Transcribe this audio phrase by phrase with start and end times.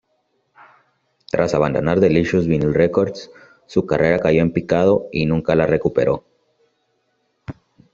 [1.29, 3.29] Tras abandonar Delicious Vinyl Records,
[3.67, 6.25] su carrera cayó en picado y nunca la recuperó.